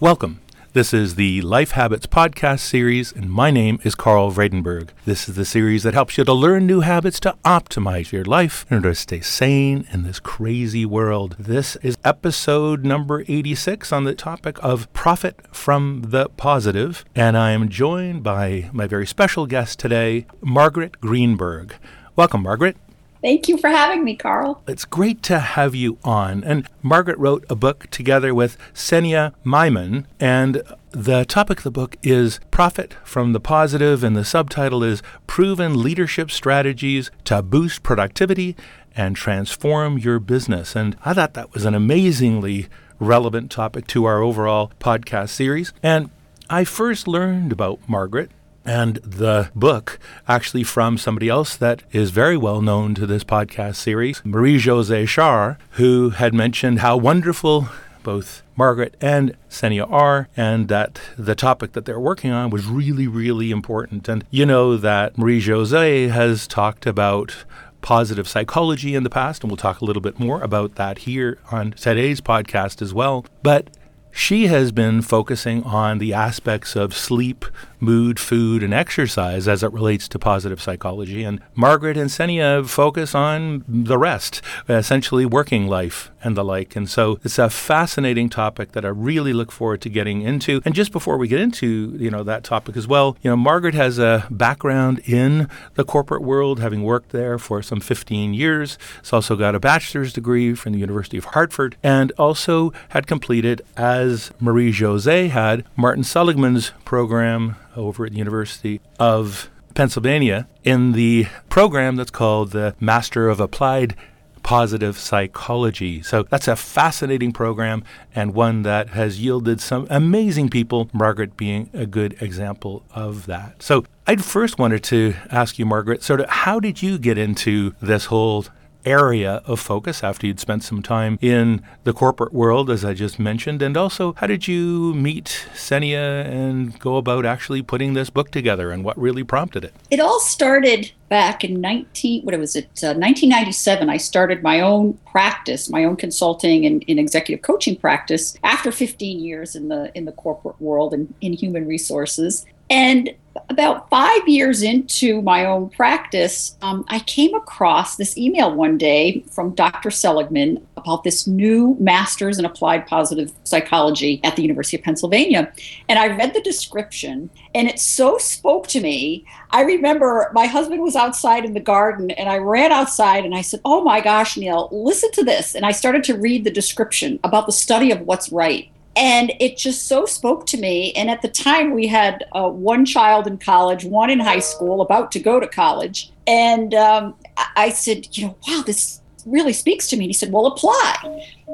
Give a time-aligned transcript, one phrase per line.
[0.00, 0.40] Welcome.
[0.74, 4.90] This is the Life Habits podcast series, and my name is Carl Vredenberg.
[5.06, 8.64] This is the series that helps you to learn new habits to optimize your life
[8.70, 11.34] in order to stay sane in this crazy world.
[11.36, 17.50] This is episode number 86 on the topic of profit from the positive, and I
[17.50, 21.74] am joined by my very special guest today, Margaret Greenberg.
[22.14, 22.76] Welcome, Margaret.
[23.20, 24.62] Thank you for having me, Carl.
[24.68, 26.44] It's great to have you on.
[26.44, 31.96] And Margaret wrote a book together with Senia Maymin, and the topic of the book
[32.02, 38.56] is Profit from the Positive, and the subtitle is Proven Leadership Strategies to Boost Productivity
[38.96, 40.76] and Transform Your Business.
[40.76, 42.68] And I thought that was an amazingly
[43.00, 45.72] relevant topic to our overall podcast series.
[45.82, 46.10] And
[46.48, 48.30] I first learned about Margaret
[48.68, 53.76] and the book actually from somebody else that is very well known to this podcast
[53.76, 57.68] series, Marie Jose Shaar, who had mentioned how wonderful
[58.02, 63.06] both Margaret and Senia are, and that the topic that they're working on was really,
[63.06, 64.08] really important.
[64.08, 67.44] And you know that Marie Jose has talked about
[67.80, 71.38] positive psychology in the past, and we'll talk a little bit more about that here
[71.50, 73.24] on today's podcast as well.
[73.42, 73.70] But
[74.10, 77.44] she has been focusing on the aspects of sleep,
[77.80, 81.22] mood, food, and exercise as it relates to positive psychology.
[81.24, 86.74] And Margaret and Senia focus on the rest, essentially working life and the like.
[86.74, 90.60] And so it's a fascinating topic that I really look forward to getting into.
[90.64, 93.74] And just before we get into, you know, that topic as well, you know, Margaret
[93.74, 98.78] has a background in the corporate world, having worked there for some 15 years.
[99.02, 103.62] She's also got a bachelor's degree from the University of Hartford and also had completed,
[103.98, 111.26] as Marie Jose had, Martin Seligman's program over at the University of Pennsylvania in the
[111.48, 113.96] program that's called the Master of Applied
[114.44, 116.00] positive psychology.
[116.02, 121.68] So that's a fascinating program and one that has yielded some amazing people, Margaret being
[121.74, 123.62] a good example of that.
[123.62, 127.74] So I'd first wanted to ask you, Margaret, sort of how did you get into
[127.82, 128.46] this whole
[128.88, 133.18] area of focus after you'd spent some time in the corporate world, as I just
[133.18, 133.62] mentioned?
[133.62, 138.70] And also, how did you meet Senia and go about actually putting this book together
[138.70, 139.74] and what really prompted it?
[139.90, 144.92] It all started back in 19 what was it uh, 1997 i started my own
[145.06, 150.04] practice my own consulting and, and, executive coaching practice after 15 years in the in
[150.04, 153.14] the corporate world and in human resources and
[153.50, 159.24] about five years into my own practice, um, I came across this email one day
[159.30, 159.90] from Dr.
[159.90, 165.52] Seligman about this new master's in applied positive psychology at the University of Pennsylvania.
[165.88, 169.24] And I read the description, and it so spoke to me.
[169.50, 173.42] I remember my husband was outside in the garden, and I ran outside and I
[173.42, 175.54] said, Oh my gosh, Neil, listen to this.
[175.54, 179.56] And I started to read the description about the study of what's right and it
[179.56, 180.92] just so spoke to me.
[180.94, 184.80] And at the time we had uh, one child in college one in high school
[184.82, 186.12] about to go to college.
[186.26, 187.14] And um,
[187.56, 190.04] i said you know wow this really speaks to me.
[190.04, 190.96] And he said well apply.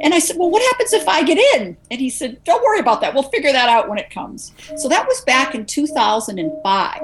[0.03, 1.77] And i said well what happens if i get in?
[1.91, 3.13] And he said don't worry about that.
[3.13, 4.53] We'll figure that out when it comes.
[4.77, 7.01] So that was back in 2005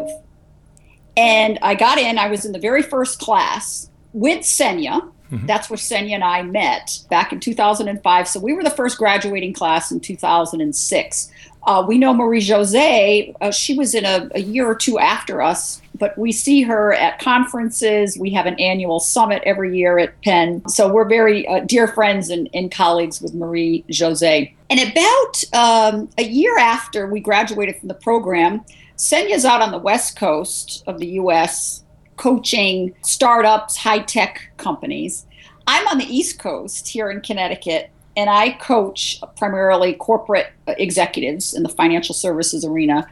[1.16, 2.16] and i got in.
[2.16, 5.46] I was in the very first class with senia Mm-hmm.
[5.46, 8.28] That's where Senia and I met back in 2005.
[8.28, 11.30] So we were the first graduating class in 2006.
[11.66, 15.42] Uh, we know Marie Jose, uh, she was in a, a, year or two after
[15.42, 18.16] us, but we see her at conferences.
[18.18, 20.66] We have an annual summit every year at Penn.
[20.68, 24.54] So we're very uh, dear friends and, and, colleagues with Marie Jose.
[24.70, 28.64] And about um, a year after we graduated from the program,
[28.96, 31.84] Senia's out on the west coast of the US
[32.20, 35.24] coaching startups, high tech companies.
[35.66, 41.62] I'm on the East Coast here in Connecticut, and I coach primarily corporate executives in
[41.62, 43.08] the financial services arena.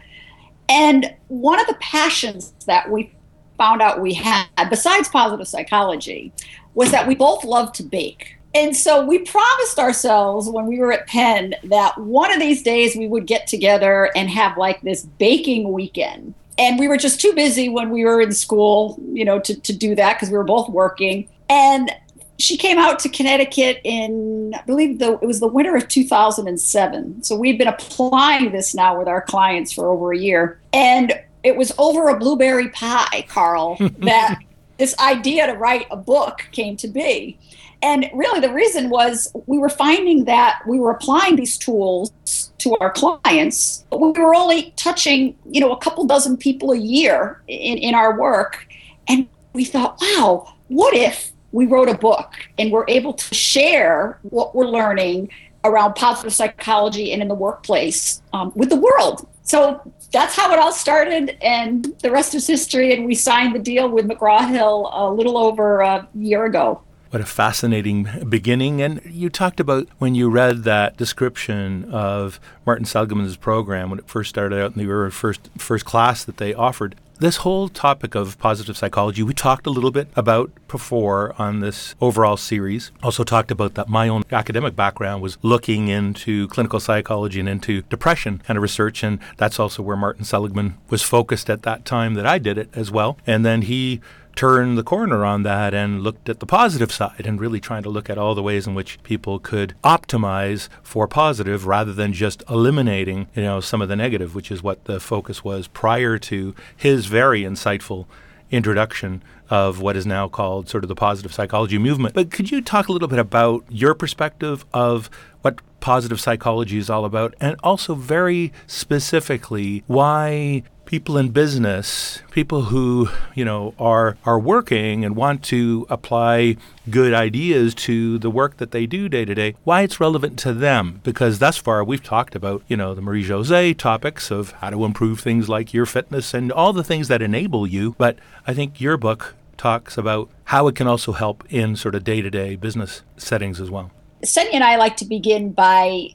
[0.69, 3.11] And one of the passions that we
[3.57, 6.31] found out we had, besides positive psychology,
[6.75, 8.37] was that we both love to bake.
[8.55, 12.95] And so we promised ourselves when we were at Penn that one of these days
[12.95, 17.33] we would get together and have like this baking weekend and we were just too
[17.35, 20.45] busy when we were in school, you know, to, to do that because we were
[20.45, 21.29] both working.
[21.49, 21.91] And
[22.39, 27.23] she came out to Connecticut in, I believe the, it was the winter of 2007.
[27.23, 30.61] So we've been applying this now with our clients for over a year.
[30.73, 31.13] And
[31.43, 34.41] it was over a blueberry pie, Carl, that
[34.79, 37.39] this idea to write a book came to be.
[37.83, 42.13] And really, the reason was we were finding that we were applying these tools
[42.59, 46.79] to our clients, but we were only touching, you know, a couple dozen people a
[46.79, 48.67] year in, in our work.
[49.09, 54.19] And we thought, wow, what if we wrote a book and we're able to share
[54.23, 55.31] what we're learning
[55.65, 59.27] around positive psychology and in the workplace um, with the world.
[59.43, 59.81] So
[60.13, 62.95] that's how it all started, and the rest is history.
[62.95, 66.83] And we signed the deal with McGraw Hill a little over a year ago.
[67.11, 68.83] What a fascinating beginning.
[68.83, 74.07] And you talked about when you read that description of Martin Seligman's program when it
[74.07, 76.97] first started out in the first first class that they offered.
[77.19, 81.95] This whole topic of positive psychology, we talked a little bit about before on this
[82.01, 82.91] overall series.
[83.03, 87.83] Also talked about that my own academic background was looking into clinical psychology and into
[87.83, 89.03] depression kind of research.
[89.03, 92.69] And that's also where Martin Seligman was focused at that time that I did it
[92.75, 93.19] as well.
[93.27, 94.01] And then he
[94.39, 97.91] turned the corner on that and looked at the positive side and really trying to
[97.91, 102.45] look at all the ways in which people could optimize for positive rather than just
[102.49, 106.55] eliminating, you know, some of the negative, which is what the focus was prior to
[106.77, 108.07] his very insightful
[108.51, 112.15] introduction of what is now called sort of the positive psychology movement.
[112.15, 115.11] But could you talk a little bit about your perspective of
[115.43, 122.63] what positive psychology is all about and also very specifically why people in business, people
[122.63, 126.57] who, you know, are are working and want to apply
[126.89, 130.55] good ideas to the work that they do day to day, why it's relevant to
[130.55, 130.99] them.
[131.05, 134.87] Because thus far we've talked about, you know, the Marie Jose topics of how to
[134.87, 137.95] improve things like your fitness and all the things that enable you.
[137.99, 142.03] But I think your book talks about how it can also help in sort of
[142.03, 143.91] day to day business settings as well.
[144.25, 146.15] Senia and I like to begin by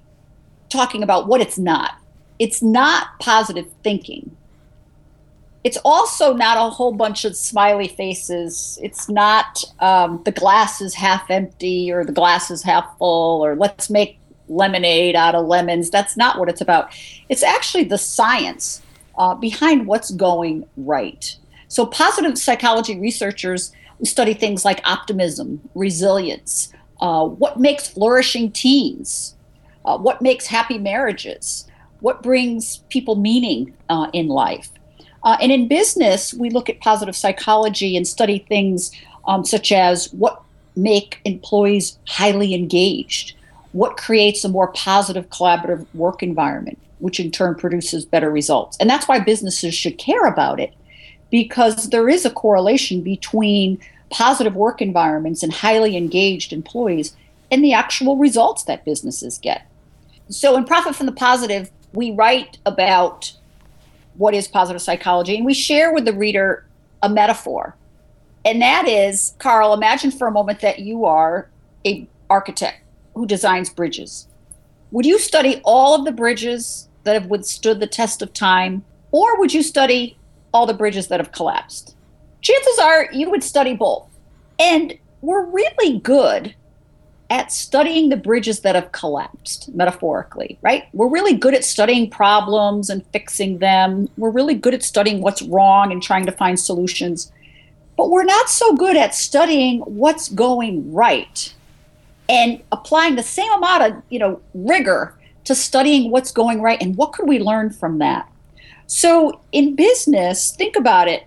[0.69, 1.91] talking about what it's not.
[2.39, 4.32] It's not positive thinking
[5.63, 8.77] it's also not a whole bunch of smiley faces.
[8.81, 13.56] It's not um, the glass is half empty or the glass is half full or
[13.56, 14.19] let's make
[14.50, 15.89] lemonade out of lemons.
[15.89, 16.92] That's not what it's about.
[17.30, 18.81] It's actually the science
[19.18, 21.36] uh, behind what's going right.
[21.69, 23.71] So, positive psychology researchers
[24.04, 29.36] study things like optimism, resilience, uh, what makes flourishing teams,
[29.86, 31.68] uh, what makes happy marriages,
[32.01, 34.69] what brings people meaning uh, in life.
[35.23, 38.91] Uh, and in business, we look at positive psychology and study things
[39.25, 40.41] um, such as what
[40.75, 43.35] make employees highly engaged,
[43.71, 48.75] what creates a more positive collaborative work environment, which in turn produces better results.
[48.79, 50.73] And that's why businesses should care about it,
[51.31, 53.79] because there is a correlation between
[54.09, 57.15] positive work environments and highly engaged employees
[57.49, 59.67] and the actual results that businesses get.
[60.29, 63.33] So in Profit from the Positive, we write about
[64.18, 65.36] what is positive psychology.
[65.38, 66.65] And we share with the reader
[67.01, 67.75] a metaphor.
[68.45, 71.50] And that is, Carl, imagine for a moment that you are
[71.86, 72.83] a architect
[73.13, 74.27] who designs bridges.
[74.92, 79.39] Would you study all of the bridges that have withstood the test of time, or
[79.39, 80.18] would you study
[80.54, 81.95] all the bridges that have collapsed?
[82.42, 84.07] Chances are you would study both.
[84.59, 86.56] And we're really good
[87.33, 90.83] at studying the bridges that have collapsed, metaphorically, right?
[90.94, 94.07] We're really good at studying problems and fixing them.
[94.18, 97.31] We're really good at studying what's wrong and trying to find solutions.
[97.97, 101.51] But we're not so good at studying what's going right
[102.30, 105.15] and applying the same amount of, you know, rigor
[105.45, 108.31] to studying what's going right and what could we learn from that.
[108.85, 111.24] So in business, think about it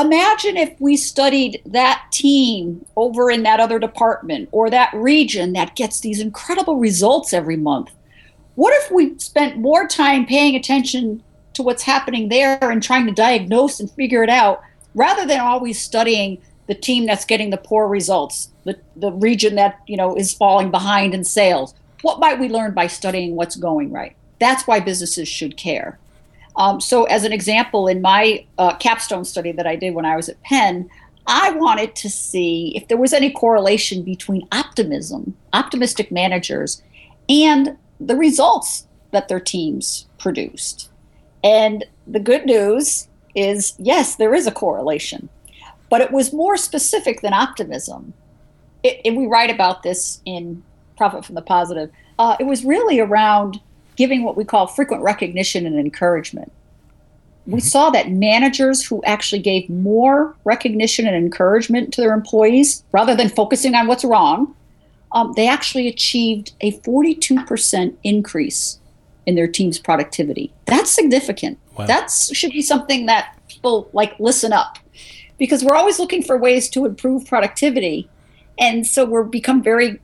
[0.00, 5.76] imagine if we studied that team over in that other department or that region that
[5.76, 7.90] gets these incredible results every month.
[8.54, 11.22] What if we spent more time paying attention
[11.54, 14.62] to what's happening there and trying to diagnose and figure it out
[14.94, 19.80] rather than always studying the team that's getting the poor results, the, the region that,
[19.86, 21.74] you know, is falling behind in sales?
[22.02, 24.16] What might we learn by studying what's going right?
[24.38, 25.98] That's why businesses should care.
[26.60, 30.14] Um, so, as an example, in my uh, capstone study that I did when I
[30.14, 30.90] was at Penn,
[31.26, 36.82] I wanted to see if there was any correlation between optimism, optimistic managers,
[37.30, 40.90] and the results that their teams produced.
[41.42, 45.30] And the good news is yes, there is a correlation,
[45.88, 48.12] but it was more specific than optimism.
[48.82, 50.62] It, and we write about this in
[50.98, 51.90] Profit from the Positive.
[52.18, 53.62] Uh, it was really around
[53.96, 56.52] giving what we call frequent recognition and encouragement.
[57.46, 57.66] We mm-hmm.
[57.66, 63.28] saw that managers who actually gave more recognition and encouragement to their employees rather than
[63.28, 64.54] focusing on what's wrong,
[65.12, 68.78] um, they actually achieved a 42% increase
[69.26, 70.52] in their team's productivity.
[70.66, 71.58] That's significant.
[71.76, 71.86] Wow.
[71.86, 74.78] That should be something that people like listen up
[75.38, 78.08] because we're always looking for ways to improve productivity.
[78.58, 79.98] And so we're become very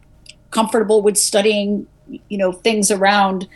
[0.51, 1.87] comfortable with studying,
[2.29, 3.47] you know, things around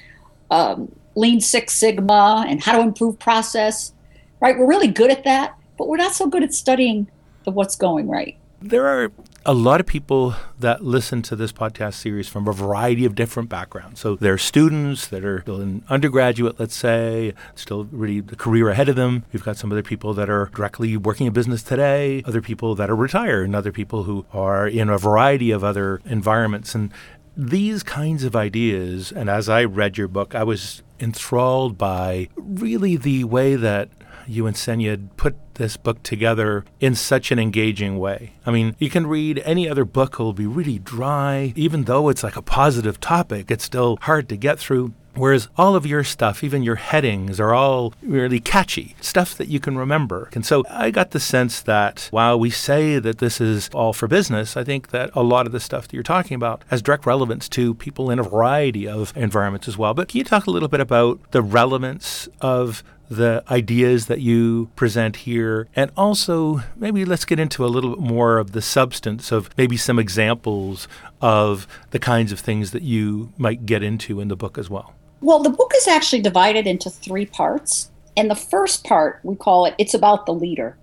[0.50, 3.92] um, Lean Six Sigma and how to improve process,
[4.40, 4.58] right?
[4.58, 7.10] We're really good at that, but we're not so good at studying
[7.44, 8.36] the what's going right.
[8.62, 9.10] There are
[9.46, 13.48] a lot of people that listen to this podcast series from a variety of different
[13.48, 13.98] backgrounds.
[14.00, 18.68] So there are students that are still in undergraduate, let's say, still really the career
[18.68, 19.24] ahead of them.
[19.32, 22.90] We've got some other people that are directly working in business today, other people that
[22.90, 26.74] are retired, and other people who are in a variety of other environments.
[26.74, 26.92] And
[27.36, 32.96] these kinds of ideas, and as I read your book, I was enthralled by really
[32.96, 33.88] the way that
[34.26, 38.32] you and Senia put this book together in such an engaging way.
[38.46, 41.52] I mean, you can read any other book, it will be really dry.
[41.56, 44.94] Even though it's like a positive topic, it's still hard to get through.
[45.14, 49.60] Whereas all of your stuff, even your headings, are all really catchy, stuff that you
[49.60, 50.28] can remember.
[50.32, 54.06] And so I got the sense that while we say that this is all for
[54.06, 57.06] business, I think that a lot of the stuff that you're talking about has direct
[57.06, 59.94] relevance to people in a variety of environments as well.
[59.94, 64.70] But can you talk a little bit about the relevance of the ideas that you
[64.76, 65.66] present here.
[65.74, 69.76] And also, maybe let's get into a little bit more of the substance of maybe
[69.76, 70.86] some examples
[71.20, 74.94] of the kinds of things that you might get into in the book as well.
[75.20, 77.90] Well, the book is actually divided into three parts.
[78.16, 80.76] And the first part, we call it It's About the Leader.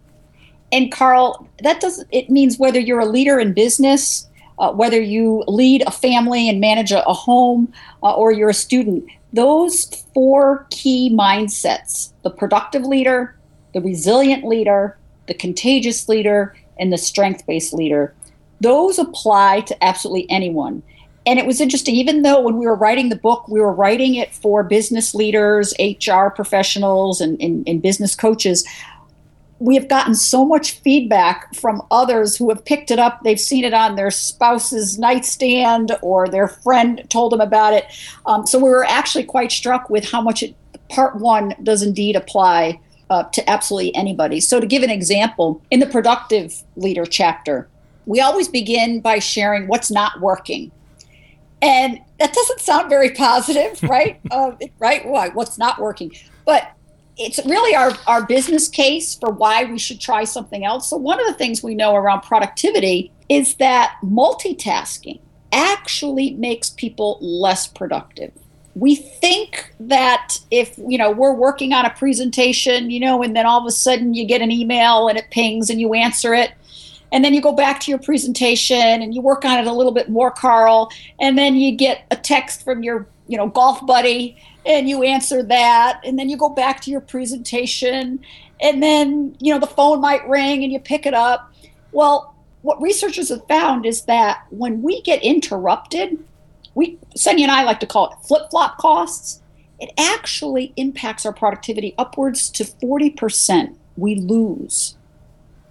[0.71, 4.27] And Carl, that doesn't it means whether you're a leader in business,
[4.59, 7.71] uh, whether you lead a family and manage a, a home,
[8.03, 13.35] uh, or you're a student, those four key mindsets the productive leader,
[13.73, 14.97] the resilient leader,
[15.27, 18.13] the contagious leader, and the strength based leader
[18.61, 20.83] those apply to absolutely anyone.
[21.25, 24.15] And it was interesting, even though when we were writing the book, we were writing
[24.15, 28.65] it for business leaders, HR professionals, and, and, and business coaches
[29.59, 33.23] we have gotten so much feedback from others who have picked it up.
[33.23, 37.85] They've seen it on their spouse's nightstand or their friend told them about it.
[38.25, 40.55] Um, so we were actually quite struck with how much it,
[40.89, 44.39] part one does indeed apply uh, to absolutely anybody.
[44.39, 47.67] So, to give an example, in the productive leader chapter,
[48.05, 50.71] we always begin by sharing what's not working.
[51.61, 54.19] And that doesn't sound very positive, right?
[54.29, 55.05] uh, right?
[55.05, 55.29] Why?
[55.29, 56.11] What's not working?
[56.45, 56.71] But
[57.17, 60.89] it's really our, our business case for why we should try something else.
[60.89, 65.19] So, one of the things we know around productivity is that multitasking
[65.51, 68.31] actually makes people less productive.
[68.75, 73.45] We think that if you know we're working on a presentation, you know, and then
[73.45, 76.51] all of a sudden you get an email and it pings and you answer it,
[77.11, 79.91] and then you go back to your presentation and you work on it a little
[79.91, 84.37] bit more, Carl, and then you get a text from your you know golf buddy
[84.67, 88.19] and you answer that and then you go back to your presentation
[88.61, 91.51] and then you know the phone might ring and you pick it up
[91.91, 96.23] well what researchers have found is that when we get interrupted
[96.75, 99.41] we Senia and I like to call it flip-flop costs
[99.79, 104.97] it actually impacts our productivity upwards to 40% we lose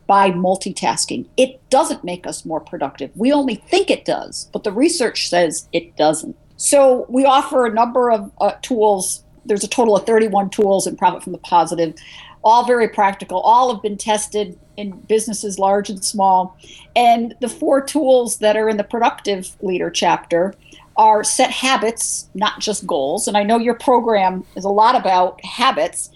[0.06, 1.26] by multitasking.
[1.36, 3.10] It doesn't make us more productive.
[3.16, 6.36] We only think it does, but the research says it doesn't.
[6.56, 9.24] So we offer a number of uh, tools.
[9.44, 11.94] There's a total of 31 tools in Profit from the Positive,
[12.42, 13.40] all very practical.
[13.40, 16.56] All have been tested in businesses large and small.
[16.94, 20.54] And the four tools that are in the Productive Leader chapter
[20.96, 23.28] are set habits, not just goals.
[23.28, 26.10] And I know your program is a lot about habits.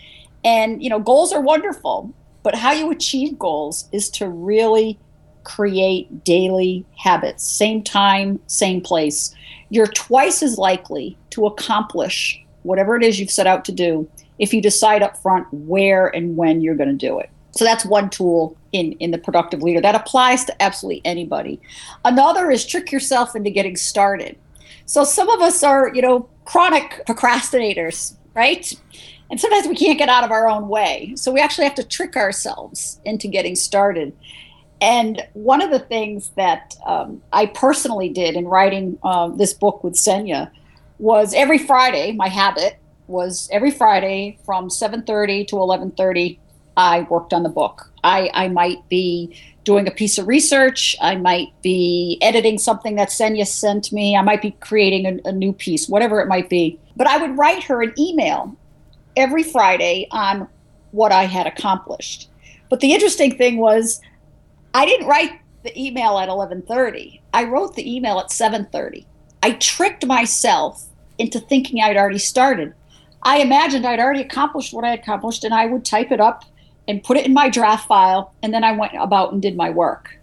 [0.44, 4.98] And, you know, goals are wonderful, but how you achieve goals is to really
[5.44, 9.34] create daily habits, same time, same place
[9.70, 14.52] you're twice as likely to accomplish whatever it is you've set out to do if
[14.52, 17.30] you decide up front where and when you're going to do it.
[17.52, 21.60] So that's one tool in, in the productive leader that applies to absolutely anybody.
[22.04, 24.36] Another is trick yourself into getting started.
[24.86, 28.72] So some of us are, you know, chronic procrastinators, right?
[29.30, 31.12] And sometimes we can't get out of our own way.
[31.16, 34.16] So we actually have to trick ourselves into getting started.
[34.80, 39.84] And one of the things that um, I personally did in writing uh, this book
[39.84, 40.50] with Senia
[40.98, 42.12] was every Friday.
[42.12, 46.38] My habit was every Friday from 7:30 to 11:30.
[46.76, 47.92] I worked on the book.
[48.02, 50.96] I, I might be doing a piece of research.
[51.00, 54.16] I might be editing something that Senia sent me.
[54.16, 56.78] I might be creating a, a new piece, whatever it might be.
[56.96, 58.56] But I would write her an email
[59.16, 60.48] every Friday on
[60.92, 62.30] what I had accomplished.
[62.70, 64.00] But the interesting thing was
[64.72, 67.20] I didn't write the email at 11:30.
[67.34, 69.06] I wrote the email at 7:30.
[69.42, 70.86] I tricked myself
[71.18, 72.74] into thinking I'd already started.
[73.22, 76.44] I imagined I'd already accomplished what I accomplished and I would type it up
[76.88, 79.70] and put it in my draft file and then I went about and did my
[79.70, 80.18] work.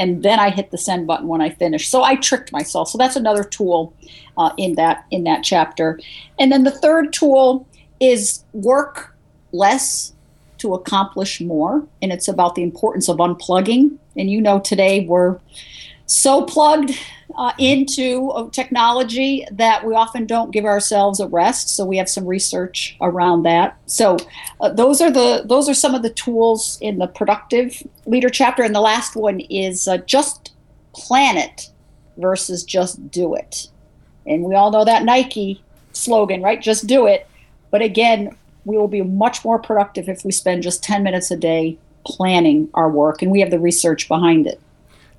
[0.00, 1.90] And then I hit the send button when I finished.
[1.90, 2.88] So I tricked myself.
[2.88, 3.94] So that's another tool
[4.38, 6.00] uh, in that in that chapter.
[6.38, 7.68] And then the third tool
[8.00, 9.14] is work
[9.52, 10.14] less
[10.60, 11.84] to accomplish more.
[12.00, 13.98] And it's about the importance of unplugging.
[14.16, 15.38] And you know, today we're
[16.06, 16.92] so plugged
[17.36, 21.68] uh, into uh, technology that we often don't give ourselves a rest.
[21.76, 23.78] So we have some research around that.
[23.86, 24.16] So
[24.60, 28.62] uh, those are the those are some of the tools in the productive leader chapter.
[28.62, 30.52] And the last one is uh, just
[30.92, 31.70] plan it
[32.16, 33.68] versus just do it.
[34.26, 35.62] And we all know that Nike
[35.92, 36.60] slogan, right?
[36.60, 37.26] Just do it.
[37.70, 41.36] But again, we will be much more productive if we spend just 10 minutes a
[41.36, 44.60] day planning our work, and we have the research behind it.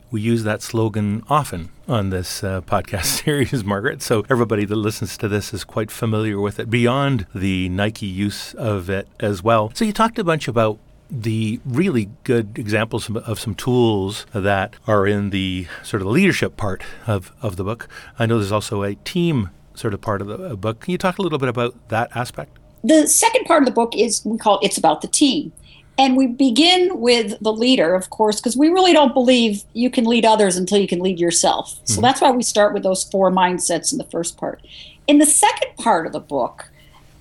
[0.09, 4.01] We use that slogan often on this uh, podcast series, Margaret.
[4.01, 8.53] So everybody that listens to this is quite familiar with it beyond the Nike use
[8.55, 9.71] of it as well.
[9.73, 10.79] So you talked a bunch about
[11.09, 16.83] the really good examples of some tools that are in the sort of leadership part
[17.05, 17.87] of, of the book.
[18.17, 20.81] I know there's also a team sort of part of the book.
[20.81, 22.57] Can you talk a little bit about that aspect?
[22.83, 25.51] The second part of the book is we call it It's About the Team.
[25.97, 30.05] And we begin with the leader, of course, because we really don't believe you can
[30.05, 31.73] lead others until you can lead yourself.
[31.73, 31.93] Mm-hmm.
[31.93, 34.65] So that's why we start with those four mindsets in the first part.
[35.07, 36.69] In the second part of the book,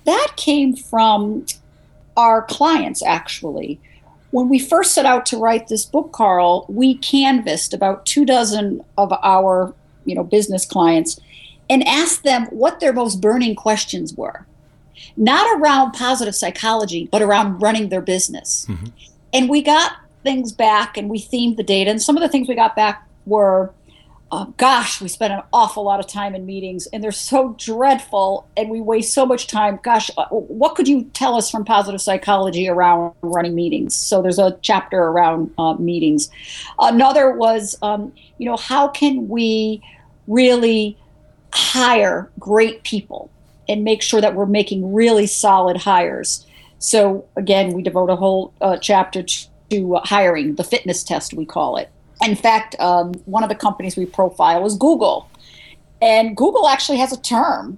[0.05, 1.45] that came from
[2.17, 3.79] our clients, actually.
[4.31, 8.81] When we first set out to write this book, Carl, we canvassed about two dozen
[8.97, 9.75] of our
[10.05, 11.19] you know, business clients
[11.69, 14.45] and asked them what their most burning questions were
[15.17, 18.65] not around positive psychology, but around running their business.
[18.69, 18.87] Mm-hmm.
[19.33, 19.93] And we got
[20.23, 21.89] things back and we themed the data.
[21.89, 23.71] And some of the things we got back were,
[24.31, 28.47] uh, gosh, we spend an awful lot of time in meetings and they're so dreadful
[28.55, 29.79] and we waste so much time.
[29.83, 33.95] Gosh, uh, what could you tell us from positive psychology around running meetings?
[33.95, 36.29] So there's a chapter around uh, meetings.
[36.79, 39.83] Another was, um, you know, how can we
[40.27, 40.97] really
[41.53, 43.29] hire great people?
[43.67, 46.45] And make sure that we're making really solid hires.
[46.79, 51.33] So again, we devote a whole uh, chapter to, to uh, hiring, the fitness test
[51.33, 51.89] we call it.
[52.23, 55.29] In fact, um, one of the companies we profile is Google,
[56.01, 57.77] and Google actually has a term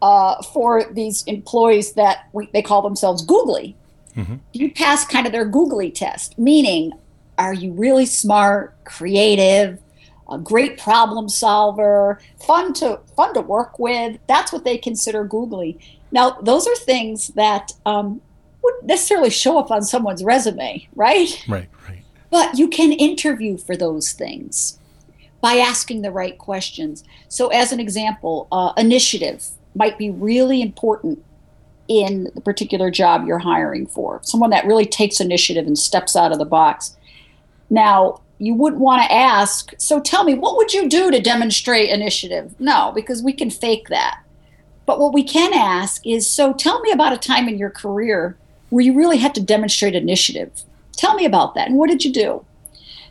[0.00, 3.76] uh, for these employees that we, they call themselves googly.
[4.16, 4.36] Mm-hmm.
[4.52, 6.92] You pass kind of their googly test, meaning,
[7.38, 9.80] are you really smart, creative,
[10.32, 14.18] a great problem solver, fun to fun to work with.
[14.26, 15.78] That's what they consider googly.
[16.10, 18.20] Now, those are things that um,
[18.62, 21.44] wouldn't necessarily show up on someone's resume, right?
[21.48, 22.02] Right, right.
[22.30, 24.78] But you can interview for those things
[25.40, 27.04] by asking the right questions.
[27.28, 31.24] So, as an example, uh, initiative might be really important
[31.88, 34.20] in the particular job you're hiring for.
[34.22, 36.96] Someone that really takes initiative and steps out of the box.
[37.68, 41.90] Now, you wouldn't want to ask, so tell me, what would you do to demonstrate
[41.90, 42.52] initiative?
[42.58, 44.20] No, because we can fake that.
[44.84, 48.36] But what we can ask is, so tell me about a time in your career
[48.70, 50.64] where you really had to demonstrate initiative.
[50.96, 51.68] Tell me about that.
[51.68, 52.44] And what did you do?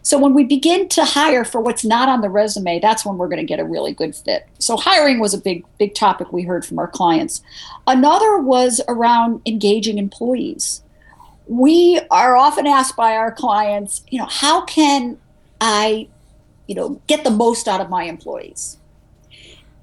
[0.01, 3.29] So when we begin to hire for what's not on the resume, that's when we're
[3.29, 4.49] going to get a really good fit.
[4.59, 7.41] So hiring was a big big topic we heard from our clients.
[7.87, 10.81] Another was around engaging employees
[11.51, 15.17] we are often asked by our clients, you know, how can
[15.59, 16.07] I,
[16.65, 18.77] you know, get the most out of my employees?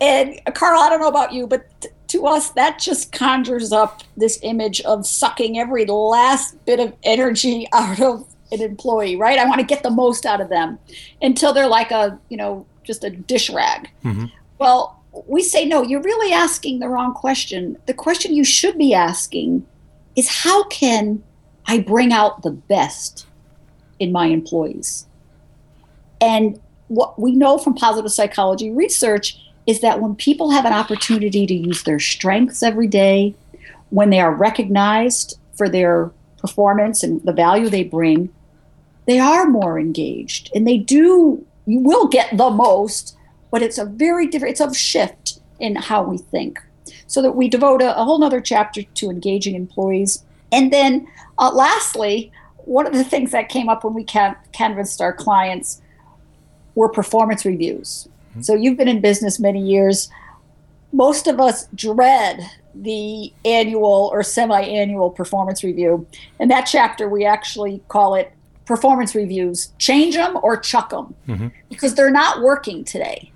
[0.01, 4.03] And Carl, I don't know about you, but t- to us, that just conjures up
[4.17, 9.39] this image of sucking every last bit of energy out of an employee, right?
[9.39, 10.79] I want to get the most out of them
[11.21, 13.91] until they're like a, you know, just a dish rag.
[14.07, 14.25] Mm-hmm.
[14.59, 17.77] Well, we say, no, you're really asking the wrong question.
[17.85, 19.67] The question you should be asking
[20.17, 21.23] is how can
[21.69, 23.27] I bring out the best
[24.01, 25.07] in my employees.
[26.21, 31.47] And what we know from positive psychology research is that when people have an opportunity
[31.47, 33.35] to use their strengths every day,
[33.91, 38.31] when they are recognized for their performance and the value they bring,
[39.07, 43.15] they are more engaged and they do, you will get the most,
[43.51, 46.59] but it's a very different, it's a shift in how we think.
[47.07, 51.07] So that we devote a, a whole other chapter to engaging employees and then
[51.39, 55.81] uh, lastly, one of the things that came up when we can- canvassed our clients
[56.75, 58.09] were performance reviews.
[58.31, 58.43] Mm-hmm.
[58.43, 60.11] So you've been in business many years.
[60.93, 66.07] Most of us dread the annual or semi annual performance review.
[66.39, 68.33] In that chapter, we actually call it
[68.65, 71.49] performance reviews change them or chuck them mm-hmm.
[71.71, 73.33] because they're not working today.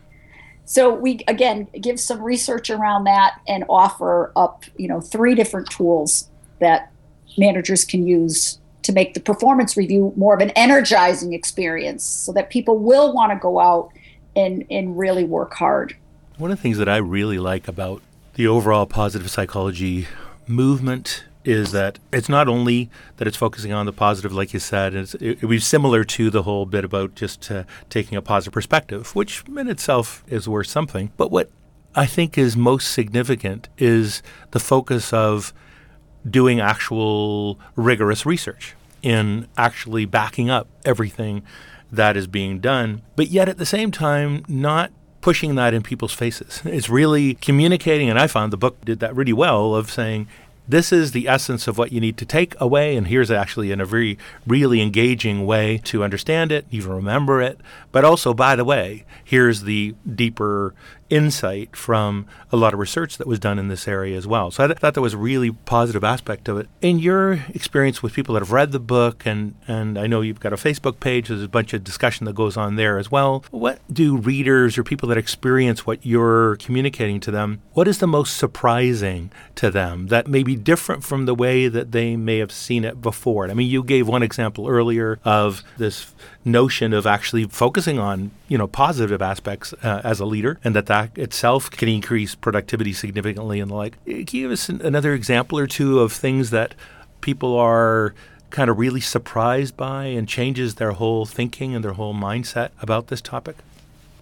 [0.67, 5.71] So we again give some research around that and offer up, you know, three different
[5.71, 6.29] tools
[6.61, 6.91] that
[7.37, 12.51] managers can use to make the performance review more of an energizing experience so that
[12.51, 13.92] people will want to go out
[14.35, 15.97] and, and really work hard.
[16.38, 18.03] One of the things that I really like about
[18.35, 20.09] the overall positive psychology
[20.47, 24.95] movement is that it's not only that it's focusing on the positive, like you said,
[24.95, 28.53] it's, it, would be similar to the whole bit about just uh, taking a positive
[28.53, 31.12] perspective, which in itself is worth something.
[31.16, 31.51] But what
[31.95, 35.53] I think is most significant is the focus of
[36.29, 41.43] doing actual rigorous research in actually backing up everything
[41.91, 46.13] that is being done, but yet at the same time, not pushing that in people's
[46.13, 46.63] faces.
[46.65, 50.27] It's really communicating, and I found the book did that really well of saying,
[50.69, 53.81] this is the essence of what you need to take away, and here's actually in
[53.81, 57.61] a very really engaging way to understand it, even remember it.
[57.91, 60.75] But also, by the way, here's the deeper
[61.12, 64.51] insight from a lot of research that was done in this area as well.
[64.51, 66.68] So I th- thought that was a really positive aspect of it.
[66.81, 70.40] In your experience with people that have read the book, and, and I know you've
[70.40, 73.44] got a Facebook page, there's a bunch of discussion that goes on there as well.
[73.51, 78.07] What do readers or people that experience what you're communicating to them, what is the
[78.07, 82.53] most surprising to them that may be different from the way that they may have
[82.53, 83.51] seen it before?
[83.51, 88.59] I mean, you gave one example earlier of this notion of actually focusing on you
[88.59, 93.61] know positive aspects uh, as a leader, and that that itself can increase productivity significantly
[93.61, 94.02] and the like.
[94.05, 96.74] Can you give us another example or two of things that
[97.20, 98.14] people are
[98.50, 103.09] kind of really surprised by and changes their whole thinking and their whole mindset about
[103.09, 103.57] this topic?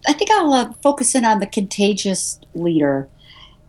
[0.06, 3.08] I think I'll uh, focus in on the contagious leader.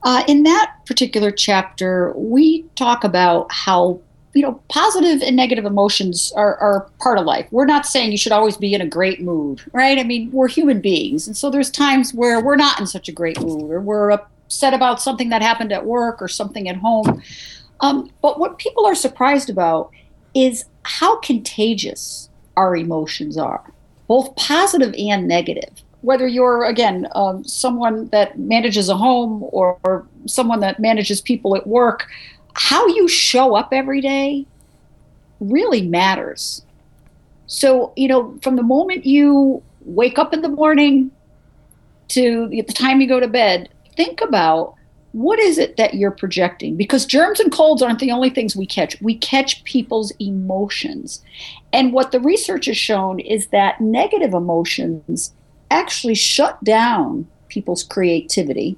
[0.03, 3.99] Uh, in that particular chapter, we talk about how
[4.33, 7.47] you know, positive and negative emotions are, are part of life.
[7.51, 9.99] We're not saying you should always be in a great mood, right?
[9.99, 11.27] I mean, we're human beings.
[11.27, 14.73] And so there's times where we're not in such a great mood or we're upset
[14.73, 17.21] about something that happened at work or something at home.
[17.81, 19.91] Um, but what people are surprised about
[20.33, 23.73] is how contagious our emotions are,
[24.07, 25.69] both positive and negative.
[26.01, 31.55] Whether you're, again, um, someone that manages a home or, or someone that manages people
[31.55, 32.07] at work,
[32.53, 34.45] how you show up every day
[35.39, 36.63] really matters.
[37.47, 41.11] So, you know, from the moment you wake up in the morning
[42.09, 44.75] to the time you go to bed, think about
[45.11, 46.77] what is it that you're projecting?
[46.77, 49.01] Because germs and colds aren't the only things we catch.
[49.01, 51.21] We catch people's emotions.
[51.73, 55.33] And what the research has shown is that negative emotions
[55.69, 58.77] actually shut down people's creativity.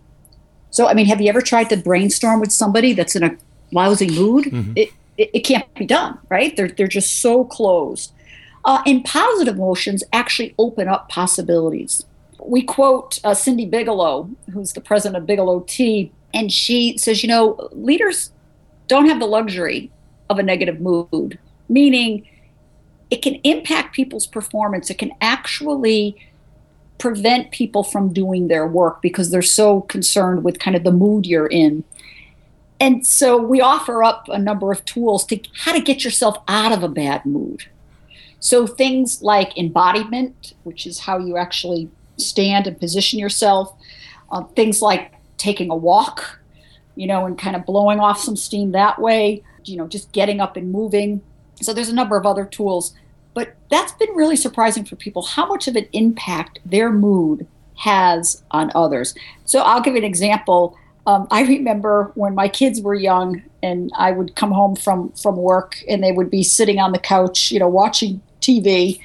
[0.71, 3.37] So, I mean, have you ever tried to brainstorm with somebody that's in a
[3.73, 4.73] lousy mood, mm-hmm.
[4.75, 6.55] it, it, it, can't be done, right?
[6.55, 8.13] They're, they're just so closed.
[8.65, 12.05] Uh, and positive emotions actually open up possibilities.
[12.39, 17.29] We quote uh, Cindy Bigelow, who's the president of Bigelow Tea, and she says, you
[17.29, 18.31] know, leaders
[18.87, 19.91] don't have the luxury
[20.29, 21.37] of a negative mood,
[21.69, 22.27] meaning
[23.09, 24.89] it can impact people's performance.
[24.89, 26.17] It can actually
[26.97, 31.25] prevent people from doing their work because they're so concerned with kind of the mood
[31.25, 31.83] you're in.
[32.83, 36.73] And so we offer up a number of tools to how to get yourself out
[36.73, 37.63] of a bad mood.
[38.41, 43.73] So things like embodiment, which is how you actually stand and position yourself,
[44.33, 46.41] uh, things like taking a walk,
[46.97, 50.41] you know, and kind of blowing off some steam that way, you know, just getting
[50.41, 51.21] up and moving.
[51.61, 52.93] So there's a number of other tools.
[53.33, 58.43] But that's been really surprising for people how much of an impact their mood has
[58.51, 59.15] on others.
[59.45, 60.77] So I'll give an example.
[61.05, 65.35] Um, I remember when my kids were young, and I would come home from from
[65.35, 68.99] work, and they would be sitting on the couch, you know, watching TV,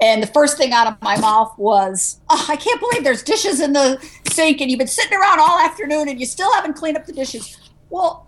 [0.00, 3.60] and the first thing out of my mouth was, oh, "I can't believe there's dishes
[3.60, 3.98] in the
[4.30, 7.12] sink, and you've been sitting around all afternoon, and you still haven't cleaned up the
[7.12, 7.56] dishes."
[7.90, 8.26] Well,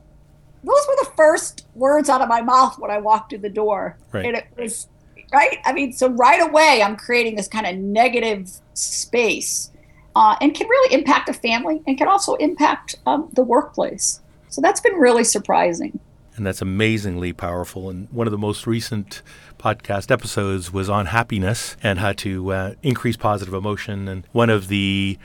[0.63, 3.99] those were the first words out of my mouth when I walked in the door,
[4.13, 4.27] right.
[4.27, 4.87] and it was
[5.33, 5.59] right.
[5.65, 9.71] I mean, so right away, I'm creating this kind of negative space
[10.17, 14.21] uh, and can really impact a family and can also impact um, the workplace.
[14.49, 16.01] So that's been really surprising.
[16.37, 17.91] And that's amazingly powerful.
[17.91, 19.23] And one of the most recent
[19.59, 24.07] podcast episodes was on happiness and how to uh, increase positive emotion.
[24.07, 25.19] And one of the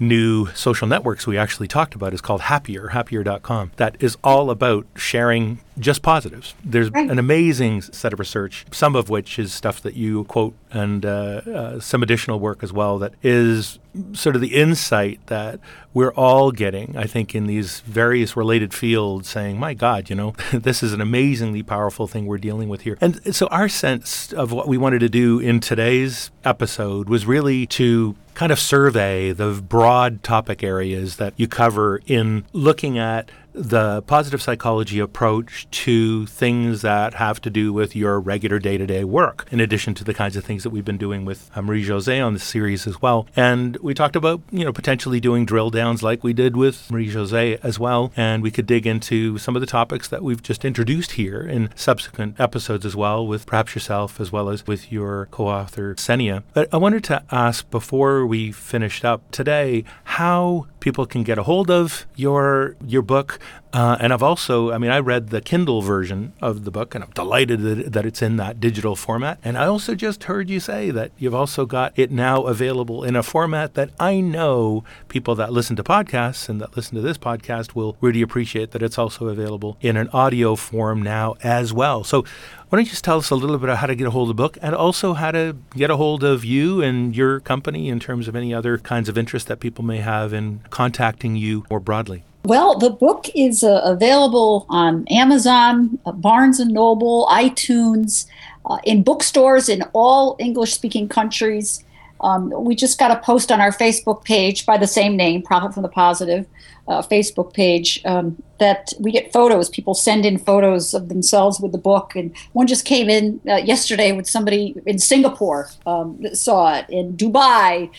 [0.00, 3.72] new social networks we actually talked about is called Happier, happier.com.
[3.76, 6.54] That is all about sharing just positives.
[6.64, 7.08] There's right.
[7.08, 11.08] an amazing set of research, some of which is stuff that you quote, and uh,
[11.08, 13.78] uh, some additional work as well that is
[14.12, 15.60] sort of the insight that
[15.94, 20.34] we're all getting, I think, in these various related fields, saying, my God, you know,
[20.52, 22.98] this is an amazingly powerful thing we're dealing with here.
[23.00, 27.66] And so, our sense of what we wanted to do in today's episode was really
[27.66, 34.02] to kind of survey the broad topic areas that you cover in looking at the
[34.02, 39.04] positive psychology approach to things that have to do with your regular day to day
[39.04, 41.86] work, in addition to the kinds of things that we've been doing with uh, Marie
[41.86, 43.26] Jose on the series as well.
[43.34, 47.10] And we talked about, you know, potentially doing drill downs like we did with Marie
[47.10, 48.12] Jose as well.
[48.16, 51.70] And we could dig into some of the topics that we've just introduced here in
[51.74, 56.44] subsequent episodes as well, with perhaps yourself as well as with your co author, Senia.
[56.54, 61.42] But I wanted to ask before we finished up today how people can get a
[61.42, 63.38] hold of your your book.
[63.72, 67.04] Uh, and I've also, I mean, I read the Kindle version of the book, and
[67.04, 69.38] I'm delighted that, that it's in that digital format.
[69.44, 73.14] And I also just heard you say that you've also got it now available in
[73.14, 77.18] a format that I know people that listen to podcasts and that listen to this
[77.18, 82.04] podcast will really appreciate that it's also available in an audio form now as well.
[82.04, 84.10] So why don't you just tell us a little bit about how to get a
[84.10, 87.40] hold of the book and also how to get a hold of you and your
[87.40, 91.36] company in terms of any other kinds of interest that people may have in contacting
[91.36, 92.24] you more broadly?
[92.44, 98.26] Well, the book is uh, available on Amazon, uh, Barnes and Noble, iTunes,
[98.64, 101.84] uh, in bookstores in all English speaking countries.
[102.20, 105.74] Um, we just got a post on our Facebook page by the same name, Profit
[105.74, 106.46] from the Positive,
[106.88, 109.68] uh, Facebook page um, that we get photos.
[109.68, 113.56] People send in photos of themselves with the book, and one just came in uh,
[113.56, 117.90] yesterday with somebody in Singapore um, that saw it in Dubai,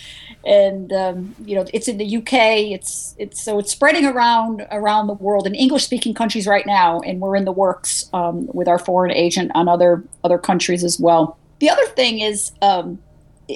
[0.45, 2.33] and um, you know it's in the UK.
[2.73, 6.99] It's it's so it's spreading around around the world in English speaking countries right now,
[7.01, 10.99] and we're in the works um, with our foreign agent on other other countries as
[10.99, 11.37] well.
[11.59, 12.99] The other thing is um,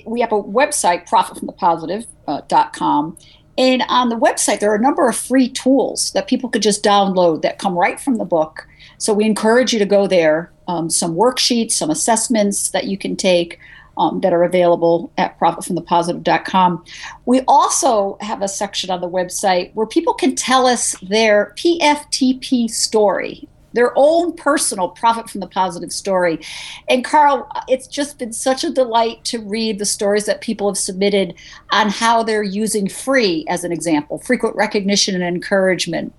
[0.05, 3.17] we have a website, profitfromthepositive.com.
[3.17, 3.23] Uh,
[3.57, 6.83] and on the website, there are a number of free tools that people could just
[6.83, 8.67] download that come right from the book.
[8.97, 10.51] So we encourage you to go there.
[10.67, 13.59] Um, some worksheets, some assessments that you can take
[13.97, 16.85] um, that are available at profitfromthepositive.com.
[17.25, 22.69] We also have a section on the website where people can tell us their PFTP
[22.69, 26.39] story their own personal profit from the positive story.
[26.87, 30.77] And Carl, it's just been such a delight to read the stories that people have
[30.77, 31.35] submitted
[31.71, 36.13] on how they're using free as an example, frequent recognition and encouragement.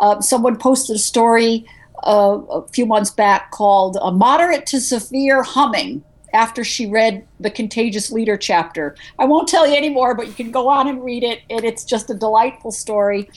[0.00, 1.66] Uh, someone posted a story
[2.04, 7.50] uh, a few months back called a moderate to severe humming after she read the
[7.50, 8.96] Contagious Leader chapter.
[9.18, 11.84] I won't tell you anymore, but you can go on and read it, and it's
[11.84, 13.30] just a delightful story.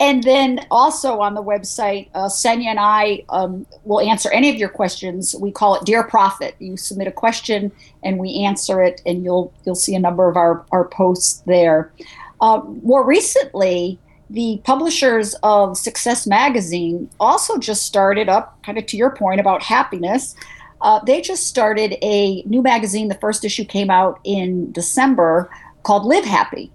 [0.00, 4.56] And then also on the website, uh, Senia and I um, will answer any of
[4.56, 5.34] your questions.
[5.38, 6.54] We call it Dear Profit.
[6.58, 10.36] You submit a question, and we answer it, and you'll you'll see a number of
[10.36, 11.92] our our posts there.
[12.40, 13.98] Uh, more recently,
[14.30, 19.62] the publishers of Success Magazine also just started up, kind of to your point about
[19.62, 20.36] happiness.
[20.80, 23.08] Uh, they just started a new magazine.
[23.08, 25.50] The first issue came out in December
[25.82, 26.70] called Live Happy.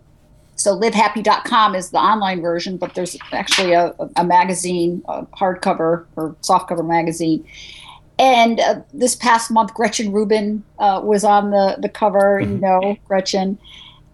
[0.55, 6.35] So livehappy.com is the online version, but there's actually a, a magazine, a hardcover or
[6.41, 7.45] softcover magazine.
[8.19, 12.53] And uh, this past month, Gretchen Rubin uh, was on the, the cover, mm-hmm.
[12.53, 13.57] you know, Gretchen.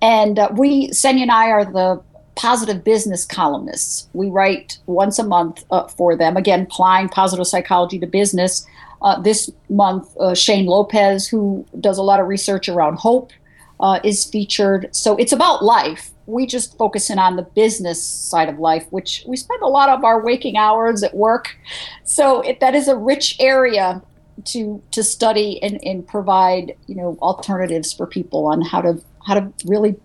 [0.01, 2.01] And uh, we, Senia and I, are the
[2.35, 4.07] positive business columnists.
[4.13, 8.65] We write once a month uh, for them, again, applying positive psychology to business.
[9.01, 13.31] Uh, this month, uh, Shane Lopez, who does a lot of research around hope,
[13.79, 14.89] uh, is featured.
[14.91, 16.11] So it's about life.
[16.25, 19.89] We just focus in on the business side of life, which we spend a lot
[19.89, 21.55] of our waking hours at work.
[22.03, 24.01] So it, that is a rich area
[24.45, 29.33] to to study and, and provide you know alternatives for people on how to how
[29.33, 29.95] to really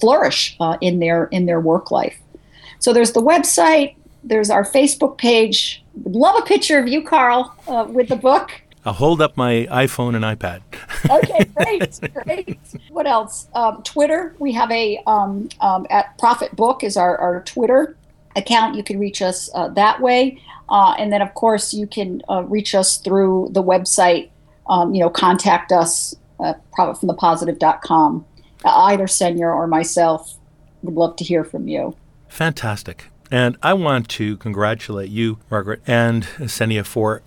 [0.00, 2.18] flourish uh, in their in their work life.
[2.78, 3.94] So there's the website.
[4.24, 5.82] There's our Facebook page.
[6.04, 8.62] Would love a picture of you, Carl, uh, with the book.
[8.84, 10.62] I'll hold up my iPhone and iPad.
[11.10, 12.58] okay, great, great.
[12.90, 13.46] What else?
[13.54, 14.34] Um, Twitter.
[14.38, 17.96] We have a um, um, at Profit Book is our, our Twitter
[18.34, 18.74] account.
[18.74, 22.42] You can reach us uh, that way, uh, and then of course you can uh,
[22.44, 24.30] reach us through the website.
[24.68, 28.24] Um, you know, contact us at profitfromthepositive.com.
[28.64, 30.34] Uh, either Senia or myself
[30.82, 31.96] would love to hear from you.
[32.28, 33.06] Fantastic.
[33.32, 37.22] And I want to congratulate you, Margaret, and Senia for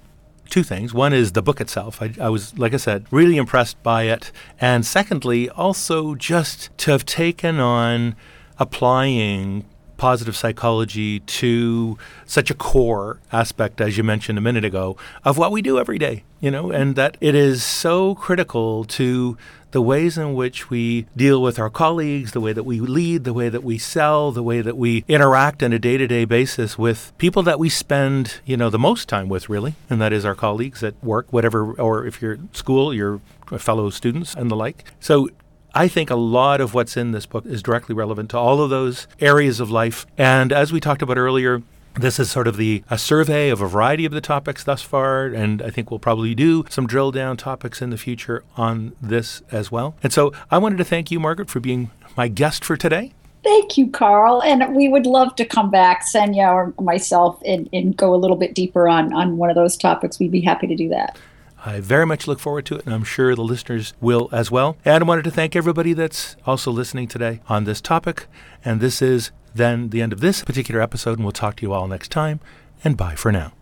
[0.49, 0.93] two things.
[0.93, 1.99] One is the book itself.
[1.99, 4.31] I, I, was, like I said, really impressed by it.
[4.61, 8.15] And secondly, also just to have taken on
[8.59, 9.65] applying
[9.97, 15.51] positive psychology to such a core aspect, as you mentioned a minute ago, of what
[15.51, 19.37] we do every day, you know, and that it is so critical to
[19.71, 23.33] the ways in which we deal with our colleagues, the way that we lead, the
[23.33, 27.43] way that we sell, the way that we interact on a day-to-day basis with people
[27.43, 30.81] that we spend, you know, the most time with really, and that is our colleagues
[30.81, 33.19] at work, whatever or if you're at school, your
[33.57, 34.85] fellow students and the like.
[35.01, 35.29] So
[35.75, 38.69] I think a lot of what's in this book is directly relevant to all of
[38.69, 40.07] those areas of life.
[40.17, 41.61] And as we talked about earlier,
[41.97, 45.27] This is sort of the a survey of a variety of the topics thus far,
[45.27, 49.41] and I think we'll probably do some drill down topics in the future on this
[49.49, 49.95] as well.
[50.03, 53.13] And so I wanted to thank you, Margaret, for being my guest for today.
[53.43, 54.43] Thank you, Carl.
[54.43, 58.37] And we would love to come back, Senia or myself, and, and go a little
[58.37, 60.19] bit deeper on, on one of those topics.
[60.19, 61.17] We'd be happy to do that.
[61.65, 64.77] I very much look forward to it, and I'm sure the listeners will as well.
[64.85, 68.27] And I wanted to thank everybody that's also listening today on this topic.
[68.63, 71.73] And this is then the end of this particular episode, and we'll talk to you
[71.73, 72.39] all next time.
[72.83, 73.54] And bye for now.